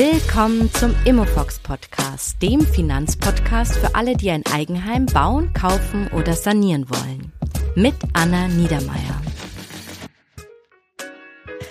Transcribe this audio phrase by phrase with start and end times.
[0.00, 6.88] Willkommen zum Immofox Podcast, dem Finanzpodcast für alle, die ein Eigenheim bauen, kaufen oder sanieren
[6.88, 7.32] wollen.
[7.74, 9.20] Mit Anna Niedermeier.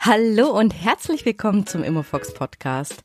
[0.00, 3.04] Hallo und herzlich willkommen zum Immofox Podcast.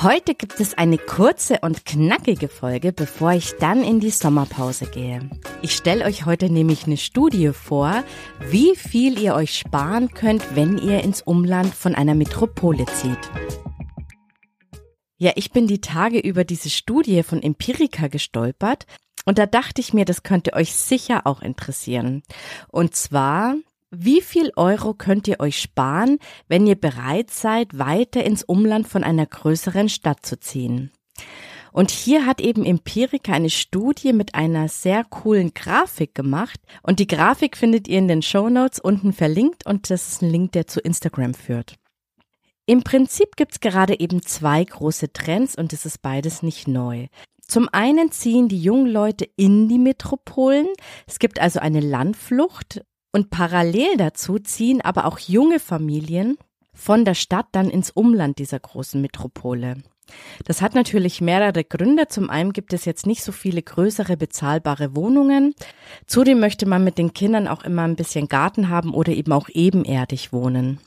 [0.00, 5.30] Heute gibt es eine kurze und knackige Folge, bevor ich dann in die Sommerpause gehe.
[5.62, 8.04] Ich stelle euch heute nämlich eine Studie vor,
[8.50, 13.18] wie viel ihr euch sparen könnt, wenn ihr ins Umland von einer Metropole zieht.
[15.16, 18.86] Ja, ich bin die Tage über diese Studie von Empirica gestolpert
[19.24, 22.22] und da dachte ich mir, das könnte euch sicher auch interessieren.
[22.68, 23.54] Und zwar,
[23.90, 26.18] wie viel Euro könnt ihr euch sparen,
[26.48, 30.90] wenn ihr bereit seid, weiter ins Umland von einer größeren Stadt zu ziehen?
[31.72, 36.60] Und hier hat eben Empirica eine Studie mit einer sehr coolen Grafik gemacht.
[36.82, 40.30] Und die Grafik findet ihr in den Show Notes unten verlinkt und das ist ein
[40.30, 41.76] Link, der zu Instagram führt.
[42.66, 47.08] Im Prinzip gibt's gerade eben zwei große Trends und es ist beides nicht neu.
[47.46, 50.68] Zum einen ziehen die jungen Leute in die Metropolen.
[51.06, 56.38] Es gibt also eine Landflucht und parallel dazu ziehen aber auch junge Familien
[56.72, 59.82] von der Stadt dann ins Umland dieser großen Metropole.
[60.44, 62.08] Das hat natürlich mehrere Gründe.
[62.08, 65.54] Zum einen gibt es jetzt nicht so viele größere bezahlbare Wohnungen.
[66.06, 69.48] Zudem möchte man mit den Kindern auch immer ein bisschen Garten haben oder eben auch
[69.50, 70.80] ebenerdig wohnen.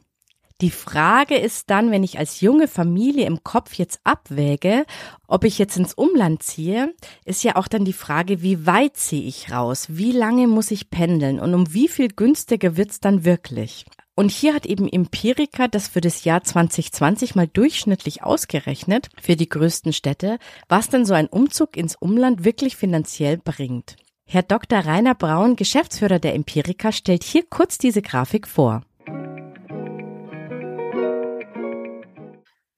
[0.59, 4.87] Die Frage ist dann, wenn ich als junge Familie im Kopf jetzt abwäge,
[5.27, 9.27] ob ich jetzt ins Umland ziehe, ist ja auch dann die Frage, wie weit ziehe
[9.27, 9.85] ich raus?
[9.89, 11.39] Wie lange muss ich pendeln?
[11.39, 13.85] Und um wie viel günstiger wird's dann wirklich?
[14.15, 19.49] Und hier hat eben Empirica das für das Jahr 2020 mal durchschnittlich ausgerechnet für die
[19.49, 23.95] größten Städte, was denn so ein Umzug ins Umland wirklich finanziell bringt.
[24.25, 24.79] Herr Dr.
[24.79, 28.81] Rainer Braun, Geschäftsführer der Empirica, stellt hier kurz diese Grafik vor.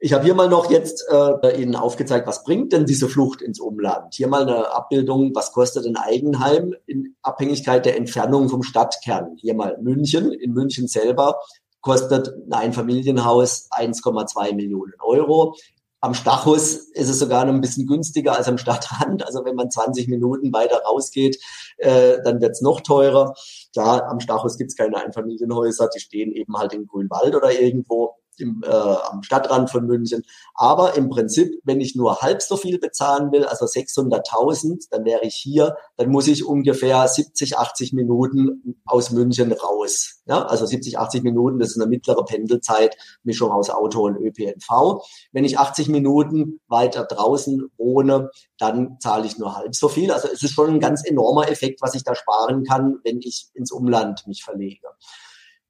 [0.01, 3.59] Ich habe hier mal noch jetzt äh, Ihnen aufgezeigt, was bringt denn diese Flucht ins
[3.59, 4.13] Umland?
[4.13, 9.35] Hier mal eine Abbildung, was kostet ein Eigenheim in Abhängigkeit der Entfernung vom Stadtkern.
[9.35, 10.31] Hier mal München.
[10.31, 11.39] In München selber
[11.81, 15.57] kostet ein Einfamilienhaus 1,2 Millionen Euro.
[15.99, 19.25] Am Stachus ist es sogar noch ein bisschen günstiger als am Stadtrand.
[19.25, 21.37] Also wenn man 20 Minuten weiter rausgeht,
[21.77, 23.33] äh, dann wird's noch teurer.
[23.73, 28.63] Klar, am Stachus gibt's keine Einfamilienhäuser, die stehen eben halt in Grünwald oder irgendwo im,
[28.63, 30.23] äh, am Stadtrand von München.
[30.53, 35.23] Aber im Prinzip, wenn ich nur halb so viel bezahlen will, also 600.000, dann wäre
[35.23, 40.21] ich hier, dann muss ich ungefähr 70, 80 Minuten aus München raus.
[40.25, 45.03] Ja, also 70, 80 Minuten, das ist eine mittlere Pendelzeit, Mischung aus Auto und ÖPNV.
[45.31, 50.11] Wenn ich 80 Minuten weiter draußen wohne, dann zahle ich nur halb so viel.
[50.11, 53.49] Also es ist schon ein ganz enormer Effekt, was ich da sparen kann, wenn ich
[53.53, 54.87] ins Umland mich verlege.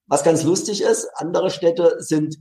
[0.08, 2.40] Was ganz lustig ist, andere Städte sind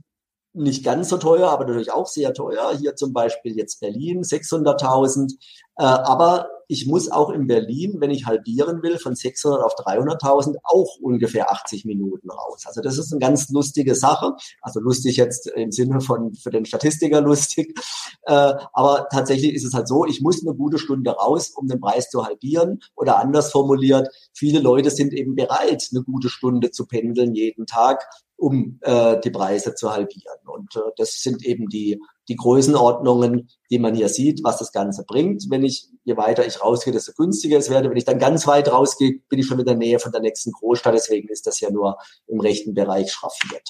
[0.53, 2.71] nicht ganz so teuer, aber natürlich auch sehr teuer.
[2.77, 5.35] Hier zum Beispiel jetzt Berlin 600.000.
[5.77, 10.57] Äh, aber ich muss auch in Berlin, wenn ich halbieren will, von 600 auf 300.000
[10.63, 12.63] auch ungefähr 80 Minuten raus.
[12.65, 14.33] Also das ist eine ganz lustige Sache.
[14.61, 17.79] Also lustig jetzt im Sinne von für den Statistiker lustig.
[18.23, 21.79] Äh, aber tatsächlich ist es halt so, ich muss eine gute Stunde raus, um den
[21.79, 22.79] Preis zu halbieren.
[22.95, 28.07] Oder anders formuliert, viele Leute sind eben bereit, eine gute Stunde zu pendeln jeden Tag,
[28.39, 30.37] um äh, die Preise zu halbieren.
[30.45, 35.03] Und äh, das sind eben die, die Größenordnungen, die man hier sieht, was das Ganze
[35.05, 35.45] bringt.
[35.49, 37.89] Wenn ich, je weiter ich rausgehe, desto günstiger es werde.
[37.89, 40.51] Wenn ich dann ganz weit rausgehe, bin ich schon in der Nähe von der nächsten
[40.51, 40.95] Großstadt.
[40.95, 43.69] Deswegen ist das ja nur im rechten Bereich schraffiert.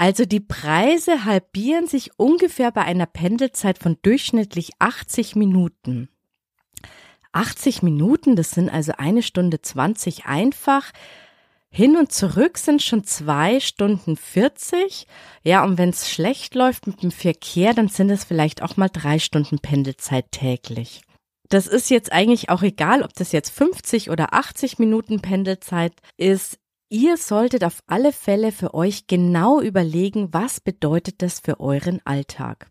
[0.00, 6.08] Also die Preise halbieren sich ungefähr bei einer Pendelzeit von durchschnittlich 80 Minuten.
[7.38, 10.90] 80 Minuten, das sind also eine Stunde 20 einfach.
[11.70, 15.06] Hin und zurück sind schon zwei Stunden 40.
[15.44, 18.88] Ja, und wenn es schlecht läuft mit dem Verkehr, dann sind es vielleicht auch mal
[18.88, 21.02] drei Stunden Pendelzeit täglich.
[21.48, 26.58] Das ist jetzt eigentlich auch egal, ob das jetzt 50 oder 80 Minuten Pendelzeit ist.
[26.90, 32.70] Ihr solltet auf alle Fälle für euch genau überlegen, was bedeutet das für euren Alltag.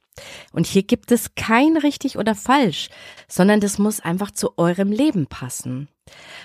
[0.51, 2.89] Und hier gibt es kein richtig oder falsch,
[3.27, 5.89] sondern das muss einfach zu eurem Leben passen.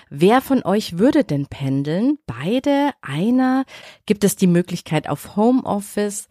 [0.09, 2.17] Wer von euch würde denn pendeln?
[2.25, 2.91] Beide?
[3.01, 3.65] Einer?
[4.05, 6.27] Gibt es die Möglichkeit auf Homeoffice?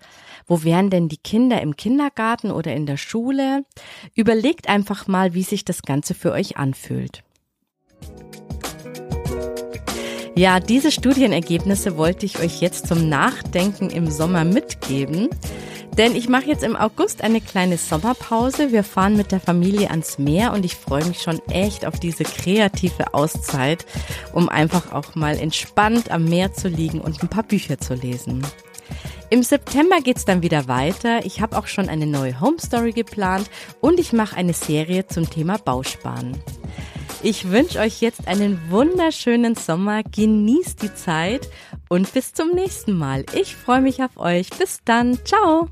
[0.47, 3.65] Wo wären denn die Kinder im Kindergarten oder in der Schule?
[4.15, 7.23] Überlegt einfach mal, wie sich das Ganze für euch anfühlt.
[10.35, 15.29] Ja, diese Studienergebnisse wollte ich euch jetzt zum Nachdenken im Sommer mitgeben.
[15.99, 18.73] Denn ich mache jetzt im August eine kleine Sommerpause.
[18.73, 22.25] Wir fahren mit der Familie ans Meer und ich freue mich schon echt auf diese
[22.25, 23.85] kreative Auszeit,
[24.33, 28.43] um einfach auch mal entspannt am Meer zu liegen und ein paar Bücher zu lesen.
[29.29, 31.25] Im September geht's dann wieder weiter.
[31.25, 33.51] Ich habe auch schon eine neue Home Story geplant
[33.81, 36.37] und ich mache eine Serie zum Thema Bausparen.
[37.25, 40.03] Ich wünsche euch jetzt einen wunderschönen Sommer.
[40.03, 41.49] Genießt die Zeit
[41.89, 43.25] und bis zum nächsten Mal.
[43.33, 44.51] Ich freue mich auf euch.
[44.51, 45.17] Bis dann.
[45.25, 45.69] Ciao.